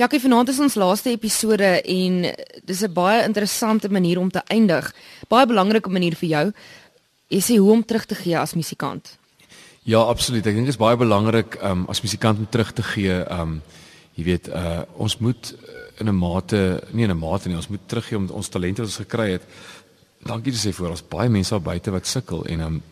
Jackie, 0.00 0.16
vanaand 0.22 0.48
is 0.48 0.58
ons 0.64 0.78
laaste 0.80 1.10
episode 1.12 1.66
en 1.92 2.14
dis 2.64 2.80
'n 2.82 2.92
baie 2.92 3.24
interessante 3.24 3.88
manier 3.88 4.18
om 4.18 4.30
te 4.30 4.40
eindig. 4.46 4.94
Baie 5.28 5.46
belangrike 5.46 5.90
manier 5.90 6.16
vir 6.16 6.28
jou. 6.28 6.52
Jy 7.28 7.40
sê 7.40 7.58
hoe 7.58 7.72
om 7.72 7.84
terug 7.84 8.06
te 8.06 8.14
gee 8.14 8.38
as 8.38 8.54
musikant. 8.54 9.18
Ja, 9.82 10.00
absoluut. 10.00 10.46
Ek 10.46 10.54
dink 10.54 10.64
dit 10.64 10.74
is 10.74 10.80
baie 10.80 10.96
belangrik 10.96 11.58
um, 11.62 11.84
as 11.88 12.00
musikant 12.00 12.38
om 12.38 12.48
terug 12.48 12.72
te 12.72 12.82
gee. 12.82 13.30
Um 13.30 13.62
jy 14.14 14.24
weet, 14.24 14.48
uh 14.48 14.82
ons 14.96 15.18
moet 15.18 15.54
in 15.98 16.08
'n 16.08 16.16
mate, 16.16 16.82
nie 16.92 17.04
in 17.04 17.10
'n 17.10 17.18
mate 17.18 17.48
nie, 17.48 17.56
ons 17.56 17.68
moet 17.68 17.88
teruggee 17.88 18.16
om 18.16 18.30
ons 18.30 18.48
talente 18.48 18.80
wat 18.80 18.88
ons 18.88 19.06
gekry 19.06 19.30
het. 19.32 19.42
Dankie 20.24 20.52
te 20.52 20.68
sê 20.68 20.72
vir 20.72 20.90
ons 20.90 21.08
baie 21.08 21.28
mense 21.28 21.50
daar 21.50 21.60
buite 21.74 21.90
wat 21.90 22.06
sukkel 22.06 22.46
en 22.46 22.60
um 22.60 22.82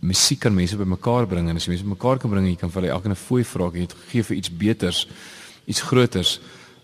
musiek 0.00 0.40
kan 0.40 0.54
mense 0.54 0.76
bymekaar 0.76 1.26
bring 1.26 1.48
en 1.48 1.56
as 1.56 1.64
jy 1.66 1.70
mense 1.70 1.84
bymekaar 1.84 2.18
kan 2.18 2.30
bring, 2.30 2.46
jy 2.46 2.56
kan 2.56 2.70
vir 2.70 2.82
hulle 2.82 2.94
elkeen 2.94 3.12
'n 3.12 3.26
fooi 3.28 3.44
vra 3.44 3.66
en 3.66 3.80
jy 3.80 3.88
gee 4.10 4.22
vir 4.22 4.36
iets 4.36 4.50
beters 4.50 5.06
iets 5.66 5.82
groters. 5.86 6.40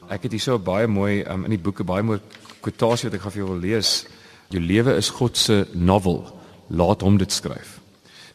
Ek 0.08 0.22
het 0.22 0.32
hier 0.32 0.40
so 0.40 0.58
baie 0.58 0.86
mooi 0.86 1.24
um, 1.24 1.44
in 1.44 1.56
die 1.56 1.62
boeke 1.62 1.84
baie 1.84 2.02
mooi 2.02 2.20
kwotasie 2.64 3.08
wat 3.08 3.18
ek 3.18 3.26
gaan 3.26 3.34
vir 3.34 3.42
jou 3.42 3.50
wil 3.50 3.60
lees. 3.62 4.06
Jou 4.52 4.62
lewe 4.62 4.96
is 4.96 5.10
God 5.10 5.36
se 5.36 5.66
novel. 5.74 6.22
Laat 6.68 7.04
hom 7.04 7.18
dit 7.20 7.32
skryf. 7.32 7.78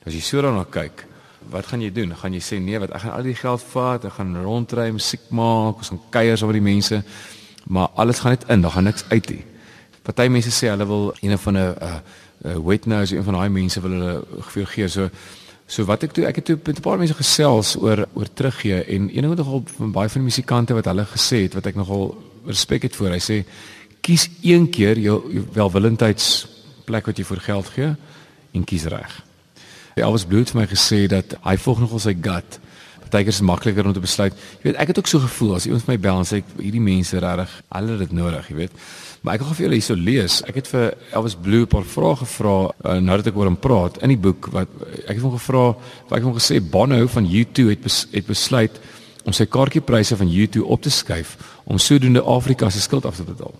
Nou 0.03 0.11
as 0.11 0.17
jy 0.17 0.21
so 0.25 0.41
daarna 0.43 0.65
kyk, 0.69 1.05
wat 1.51 1.67
gaan 1.69 1.81
jy 1.83 1.91
doen? 1.93 2.13
Gaan 2.17 2.35
jy 2.35 2.41
sê 2.43 2.59
nee, 2.59 2.79
wat 2.79 2.91
ek 2.95 3.05
gaan 3.05 3.15
al 3.17 3.27
die 3.27 3.37
geld 3.37 3.63
vat, 3.71 4.05
ek 4.07 4.17
gaan 4.17 4.35
rondry, 4.43 4.89
musiek 4.95 5.29
maak, 5.35 5.81
ons 5.83 5.93
gaan 5.93 6.01
kuier 6.13 6.39
saam 6.39 6.51
met 6.51 6.59
die 6.59 6.65
mense, 6.65 6.99
maar 7.71 7.91
alles 7.99 8.19
gaan 8.23 8.35
net 8.35 8.45
in, 8.51 8.63
daar 8.63 8.75
gaan 8.75 8.87
niks 8.89 9.05
uit 9.11 9.31
nie. 9.31 9.43
Party 10.03 10.27
mense 10.31 10.51
sê 10.51 10.71
hulle 10.71 10.87
wil 10.87 11.13
een 11.21 11.37
van 11.39 11.57
'n 11.57 11.75
'n 12.43 12.63
wet 12.67 12.85
nose, 12.85 13.15
een 13.15 13.23
van 13.23 13.33
daai 13.33 13.49
mense 13.49 13.81
wil 13.81 13.91
hulle 13.91 14.65
gee 14.67 14.87
so 14.87 15.09
So 15.73 15.87
wat 15.89 16.03
ek 16.05 16.11
toe 16.13 16.27
ek 16.29 16.37
het 16.37 16.45
toe 16.45 16.57
met 16.61 16.77
'n 16.77 16.85
paar 16.85 16.99
mense 17.01 17.15
gesels 17.17 17.75
oor 17.81 18.05
oor 18.13 18.29
teruggee 18.33 18.83
en 18.83 19.09
een 19.09 19.25
ding 19.25 19.35
nogal 19.35 19.63
van 19.65 19.91
baie 19.91 20.09
van 20.09 20.21
die 20.21 20.29
musikante 20.29 20.73
wat 20.73 20.85
hulle 20.85 21.05
gesê 21.05 21.37
het 21.49 21.53
wat 21.53 21.65
ek 21.65 21.75
nogal 21.75 22.13
respek 22.45 22.83
het 22.83 22.95
vir. 22.95 23.11
Hy 23.11 23.19
sê 23.19 23.45
kies 24.01 24.29
een 24.41 24.69
keer 24.69 24.99
jou, 24.99 25.33
jou 25.33 25.45
welwillendheids 25.53 26.47
plek 26.85 27.05
wat 27.05 27.17
jy 27.17 27.23
vir 27.23 27.39
geld 27.39 27.67
gee 27.67 27.95
en 28.53 28.63
kies 28.63 28.85
reg. 28.85 29.23
Hy 29.95 30.01
alwas 30.01 30.25
bloed 30.25 30.49
vir 30.49 30.61
my 30.61 30.67
gesê 30.67 31.07
dat 31.07 31.35
hy 31.43 31.57
volg 31.57 31.79
nogal 31.79 31.99
sy 31.99 32.13
gut. 32.13 32.59
Partykeer 33.13 33.29
is 33.29 33.39
dit 33.43 33.45
makliker 33.45 33.85
om 33.85 33.93
te 33.93 34.01
besluit. 34.01 34.33
Jy 34.33 34.71
weet 34.71 34.77
ek 34.81 34.89
het 34.89 34.97
ook 34.97 35.09
so 35.09 35.21
gevoel 35.21 35.51
as 35.59 35.67
iemand 35.69 35.85
my 35.85 35.99
bel 36.01 36.21
en 36.23 36.25
sê 36.25 36.39
hierdie 36.57 36.81
mense 36.81 37.19
regtig 37.21 37.51
hulle 37.75 37.91
het 37.91 38.01
dit 38.01 38.15
nodig, 38.17 38.47
jy 38.49 38.55
weet. 38.57 38.79
Maar 39.21 39.37
ek 39.37 39.43
gaan 39.43 39.57
vir 39.59 39.65
julle 39.67 39.77
hierso 39.77 39.97
lees. 39.97 40.39
Ek 40.49 40.57
het 40.57 40.69
vir 40.71 40.87
Elvis 41.13 41.35
Blue 41.37 41.67
'n 41.67 41.69
paar 41.69 41.85
vrae 41.85 42.15
gevra 42.23 42.55
uh, 42.73 42.97
nou 42.97 43.17
dat 43.21 43.29
ek 43.29 43.37
oor 43.37 43.51
hom 43.51 43.59
praat 43.59 44.01
in 44.01 44.09
die 44.09 44.17
boek 44.17 44.49
wat 44.51 44.67
ek 45.05 45.13
het 45.13 45.21
hom 45.21 45.37
gevra, 45.37 45.75
wat 46.09 46.17
ek 46.17 46.25
hom 46.25 46.33
gesê 46.33 46.57
Bono 46.57 47.05
van 47.07 47.29
U2 47.29 47.69
het 47.69 47.83
bes, 47.85 48.07
het 48.11 48.25
besluit 48.25 48.81
om 49.25 49.31
sy 49.31 49.45
kaartjiepryse 49.45 50.17
van 50.17 50.27
U2 50.27 50.65
op 50.65 50.81
te 50.81 50.89
skuif 50.89 51.37
om 51.63 51.77
sodoende 51.77 52.21
Afrika 52.21 52.69
se 52.69 52.81
skuld 52.81 53.05
af 53.05 53.15
te 53.15 53.23
betaal. 53.23 53.53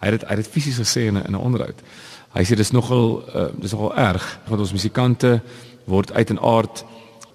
Hy 0.00 0.12
het 0.12 0.20
dit 0.20 0.28
hy 0.28 0.36
het 0.36 0.44
dit 0.44 0.52
fisies 0.52 0.78
gesê 0.78 1.08
in 1.08 1.16
'n 1.16 1.24
in 1.24 1.32
'n 1.32 1.40
onderhoud. 1.40 1.80
Hy 2.36 2.44
sê 2.44 2.54
dis 2.54 2.70
nogal 2.70 3.24
uh, 3.34 3.48
dis 3.56 3.72
nogal 3.72 3.96
erg 3.96 4.38
want 4.46 4.60
ons 4.60 4.72
musikante 4.72 5.40
word 5.84 6.12
uit 6.12 6.30
en 6.30 6.38
aard 6.38 6.84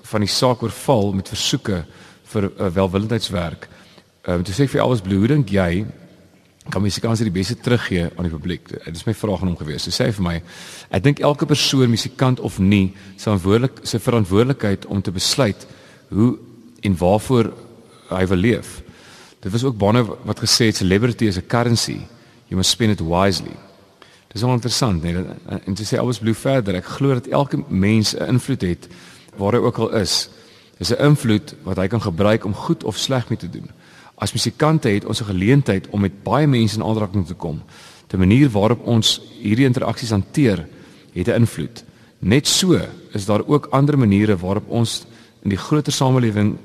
van 0.06 0.26
die 0.26 0.32
saak 0.32 0.64
oorval 0.64 1.14
met 1.14 1.32
versoeke 1.32 1.84
vir 2.34 2.50
uh, 2.50 2.72
welwillendheidswerk. 2.74 3.70
Ehm 4.26 4.40
uh, 4.40 4.46
toe 4.46 4.56
sê 4.56 4.66
ek 4.66 4.74
vir 4.74 4.84
Elvis 4.86 5.04
Blue, 5.06 5.22
hoe 5.22 5.32
dink 5.36 5.54
jy 5.54 5.86
kan 6.74 6.82
musikant 6.82 7.22
die 7.22 7.34
beste 7.34 7.56
teruggee 7.62 8.08
aan 8.16 8.26
die 8.26 8.34
publiek. 8.34 8.68
Dit 8.70 8.96
is 8.98 9.06
my 9.06 9.14
vraag 9.14 9.44
aan 9.44 9.52
hom 9.52 9.60
gewees. 9.60 9.86
Hy 9.86 9.94
sê 9.94 10.08
vir 10.18 10.26
my, 10.26 10.36
ek 10.90 11.04
dink 11.06 11.22
elke 11.22 11.46
persoon, 11.46 11.92
musikant 11.92 12.42
of 12.42 12.58
nie, 12.60 12.96
se 13.18 13.30
verantwoordelik 13.30 13.84
se 13.86 14.02
verantwoordelikheid 14.02 14.88
om 14.90 15.04
te 15.06 15.14
besluit 15.14 15.68
hoe 16.10 16.32
en 16.86 16.98
waarvoor 16.98 17.52
hy 18.10 18.26
wil 18.32 18.42
leef. 18.42 18.80
Dit 19.46 19.54
was 19.54 19.66
ook 19.68 19.78
baie 19.78 20.02
wat 20.26 20.42
gesê 20.42 20.72
het 20.72 20.82
celebrity 20.82 21.30
is 21.30 21.38
a 21.38 21.46
currency. 21.46 22.00
You 22.50 22.58
must 22.58 22.74
spend 22.74 22.98
it 22.98 23.06
wisely. 23.06 23.54
Dit 24.28 24.42
is 24.42 24.42
wel 24.42 24.58
interessant, 24.58 25.04
nee, 25.04 25.16
en 25.66 25.78
te 25.78 25.86
sê 25.86 26.00
alles 26.02 26.20
blue 26.20 26.36
verder. 26.36 26.76
Ek 26.82 26.90
glo 26.98 27.14
dat 27.14 27.30
elke 27.30 27.62
mens 27.70 28.16
'n 28.18 28.36
invloed 28.36 28.62
het 28.62 28.90
waar 29.38 29.54
hy 29.54 29.60
ook 29.60 29.78
al 29.78 29.94
is. 30.02 30.30
Dis 30.78 30.92
'n 30.92 31.04
invloed 31.04 31.56
wat 31.64 31.78
hy 31.78 31.88
kan 31.88 32.02
gebruik 32.02 32.46
om 32.46 32.54
goed 32.54 32.84
of 32.84 32.98
sleg 32.98 33.30
mee 33.30 33.38
te 33.38 33.50
doen. 33.50 33.70
As 34.16 34.34
musikante 34.34 34.90
het 34.90 35.06
ons 35.06 35.22
'n 35.22 35.26
geleentheid 35.26 35.88
om 35.90 36.02
met 36.02 36.24
baie 36.24 36.48
mense 36.48 36.76
in 36.76 36.84
aanraking 36.84 37.28
te 37.28 37.34
kom. 37.34 37.62
Die 38.08 38.18
manier 38.20 38.50
waarop 38.50 38.86
ons 38.86 39.22
hierdie 39.42 39.66
interaksies 39.66 40.10
hanteer, 40.10 40.68
het 41.14 41.28
'n 41.28 41.42
invloed. 41.42 41.84
Net 42.20 42.48
so 42.48 42.80
is 43.12 43.26
daar 43.26 43.46
ook 43.48 43.68
ander 43.72 43.98
maniere 43.98 44.38
waarop 44.38 44.70
ons 44.70 45.06
in 45.44 45.50
die 45.50 45.58
groter 45.58 45.94
samelewing 45.94 46.58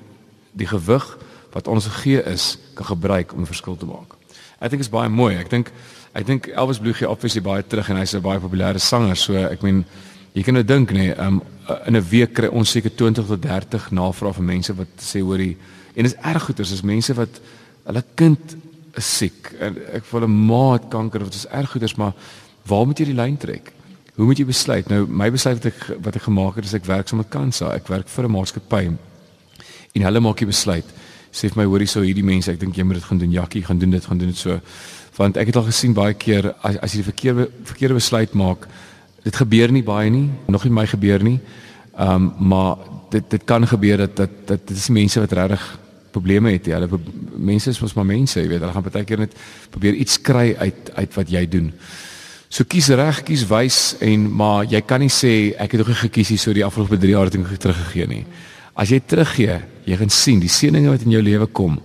die 0.52 0.66
gewig 0.66 1.18
wat 1.52 1.68
ons 1.68 1.86
gegee 1.86 2.22
is, 2.22 2.58
kan 2.74 2.86
gebruik 2.86 3.32
om 3.32 3.40
'n 3.40 3.46
verskil 3.46 3.76
te 3.76 3.86
maak. 3.86 4.14
Ek 4.60 4.70
dink 4.70 4.82
dit 4.82 4.92
is 4.92 4.92
baie 4.92 5.08
mooi. 5.08 5.36
Ek 5.36 5.50
dink 5.50 5.70
ek 6.12 6.26
dink 6.26 6.46
Elvis 6.46 6.78
Blue 6.78 6.92
gee 6.92 7.08
obviously 7.08 7.40
baie 7.40 7.66
terug 7.66 7.88
en 7.88 7.96
hy's 7.96 8.14
'n 8.14 8.20
baie 8.20 8.40
populêre 8.40 8.78
sanger, 8.78 9.16
so 9.16 9.34
ek 9.34 9.62
meen 9.62 9.84
jy 10.32 10.42
kan 10.42 10.54
nou 10.54 10.64
dink 10.64 10.90
nê, 10.90 11.10
nee, 11.10 11.18
um, 11.18 11.42
in 11.86 11.96
'n 11.96 12.08
week 12.10 12.32
kry 12.34 12.48
ons 12.48 12.70
seker 12.70 12.90
20 12.90 13.26
tot 13.26 13.42
30 13.42 13.90
navrae 13.90 14.32
van 14.32 14.44
mense 14.44 14.74
wat 14.74 14.88
sê 14.98 15.20
hoor 15.20 15.38
die 15.38 15.56
En 15.94 16.06
dis 16.06 16.14
erg 16.14 16.42
goeters, 16.42 16.70
is 16.72 16.86
mense 16.86 17.14
wat 17.18 17.40
hulle 17.88 18.02
kind 18.14 18.54
is 18.98 19.10
siek 19.18 19.50
en 19.62 19.76
ek 19.96 20.06
voel 20.08 20.26
'n 20.26 20.46
maat 20.46 20.88
kanker 20.88 21.24
wat 21.24 21.34
is 21.34 21.46
erg 21.46 21.70
goeters, 21.70 21.94
maar 21.94 22.14
waar 22.66 22.86
moet 22.86 22.98
jy 22.98 23.04
die 23.04 23.14
lyn 23.14 23.36
trek? 23.36 23.72
Hoe 24.14 24.26
moet 24.26 24.38
jy 24.38 24.44
besluit? 24.44 24.88
Nou 24.88 25.06
my 25.06 25.30
besluit 25.30 25.62
wat 25.62 25.72
ek 25.72 26.02
wat 26.04 26.16
ek 26.16 26.22
gemaak 26.22 26.56
het 26.56 26.64
is 26.64 26.74
ek 26.74 26.84
werk 26.84 27.08
saam 27.08 27.18
met 27.18 27.28
Kansa. 27.28 27.74
Ek 27.74 27.88
werk 27.88 28.08
vir 28.08 28.24
'n 28.24 28.30
maatskappy. 28.30 28.96
En 29.94 30.02
hulle 30.02 30.20
maak 30.20 30.38
die 30.38 30.46
besluit. 30.46 30.84
Sê 31.32 31.48
vir 31.48 31.56
my 31.56 31.64
hoorie 31.64 31.86
sou 31.86 32.02
hierdie 32.02 32.24
mense, 32.24 32.50
ek 32.50 32.60
dink 32.60 32.76
jy 32.76 32.82
moet 32.82 32.94
dit 32.94 33.04
gaan 33.04 33.18
doen, 33.18 33.30
Jakkie, 33.30 33.64
gaan 33.64 33.78
doen 33.78 33.90
dit, 33.90 34.04
gaan 34.04 34.18
doen 34.18 34.28
dit 34.28 34.36
so. 34.36 34.60
Want 35.16 35.36
ek 35.36 35.46
het 35.46 35.56
al 35.56 35.62
gesien 35.62 35.94
baie 35.94 36.14
keer 36.14 36.54
as 36.62 36.76
as 36.76 36.92
jy 36.92 37.02
die 37.02 37.12
verkeerde 37.12 37.50
verkeerde 37.64 37.94
besluit 37.94 38.32
maak, 38.34 38.68
dit 39.24 39.36
gebeur 39.36 39.72
nie 39.72 39.82
baie 39.82 40.10
nie, 40.10 40.28
nog 40.48 40.64
nie 40.64 40.72
my 40.72 40.86
gebeur 40.86 41.22
nie. 41.22 41.38
Ehm 41.96 42.14
um, 42.14 42.48
maar 42.48 42.76
dit 43.10 43.30
dit 43.30 43.44
kan 43.44 43.66
gebeur 43.66 43.96
dat 43.96 44.16
dat 44.16 44.30
dat 44.46 44.66
dit 44.68 44.76
is 44.76 44.88
mense 44.88 45.20
wat 45.20 45.32
regtig 45.32 45.78
probleme 46.10 46.52
het. 46.52 46.66
Ja, 46.66 46.78
hulle 46.80 47.00
mense 47.36 47.70
is 47.70 47.80
mos 47.80 47.94
maar 47.94 48.06
mense, 48.06 48.40
jy 48.40 48.48
weet, 48.48 48.62
hulle 48.62 48.74
gaan 48.74 48.86
baie 48.86 49.04
keer 49.06 49.24
net 49.26 49.34
probeer 49.70 49.94
iets 49.94 50.20
kry 50.20 50.54
uit 50.58 50.90
uit 50.94 51.18
wat 51.18 51.30
jy 51.30 51.44
doen. 51.48 51.72
So 52.50 52.66
kies 52.66 52.88
reg, 52.98 53.22
kies 53.26 53.44
wys 53.46 53.80
en 54.02 54.26
maar 54.34 54.64
jy 54.66 54.80
kan 54.82 55.02
nie 55.02 55.12
sê 55.12 55.52
ek 55.54 55.76
het 55.76 55.84
ook 55.84 55.92
gekies 56.06 56.32
hier 56.34 56.42
so 56.42 56.54
die 56.56 56.64
afgelope 56.66 56.98
3 56.98 57.12
jaar 57.12 57.30
het 57.30 57.38
ek 57.38 57.62
teruggegee 57.62 58.08
nie. 58.10 58.24
As 58.74 58.90
jy 58.90 58.98
teruggee, 59.06 59.60
jy 59.86 59.98
gaan 60.00 60.10
sien 60.10 60.42
die 60.42 60.50
seëninge 60.50 60.90
wat 60.90 61.04
in 61.06 61.14
jou 61.14 61.22
lewe 61.22 61.46
kom 61.46 61.78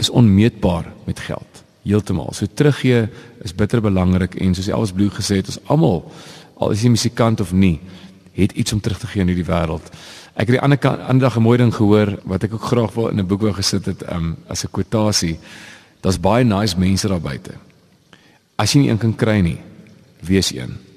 is 0.00 0.10
onmeetbaar 0.10 0.90
met 1.06 1.20
geld. 1.24 1.64
Heeltemal. 1.84 2.34
So 2.36 2.44
teruggee 2.46 3.06
is 3.44 3.56
bitter 3.56 3.80
belangrik 3.80 4.36
en 4.40 4.54
soos 4.54 4.68
alles 4.72 4.92
bloed 4.92 5.16
gesê 5.16 5.40
het, 5.40 5.48
ons 5.48 5.60
almal 5.72 6.02
al 6.60 6.74
is 6.76 6.84
jy 6.84 6.92
musikant 6.92 7.40
of 7.40 7.52
nie, 7.56 7.78
het 8.36 8.52
iets 8.52 8.72
om 8.72 8.80
terug 8.80 9.00
te 9.00 9.08
gee 9.10 9.24
in 9.24 9.32
hierdie 9.32 9.48
wêreld. 9.48 9.86
Ek 10.36 10.48
het 10.48 10.56
die 10.56 10.62
ander 10.62 10.78
ander 10.84 11.28
dag 11.28 11.36
'n 11.36 11.42
mooi 11.42 11.58
ding 11.58 11.74
gehoor 11.74 12.18
wat 12.24 12.44
ek 12.44 12.54
ook 12.54 12.68
graag 12.72 12.94
wil 12.94 13.08
in 13.08 13.20
'n 13.20 13.26
boek 13.26 13.40
wou 13.40 13.52
gesit 13.52 13.86
het 13.86 14.04
um, 14.12 14.36
as 14.48 14.64
'n 14.64 14.70
kwotasie. 14.70 15.38
Daar's 16.00 16.20
baie 16.20 16.44
nice 16.44 16.78
mense 16.78 17.08
daar 17.08 17.20
buite. 17.20 17.52
As 18.56 18.72
jy 18.72 18.80
nie 18.80 18.90
een 18.90 18.98
kan 18.98 19.16
kry 19.16 19.40
nie, 19.40 19.58
wees 20.20 20.52
een. 20.52 20.89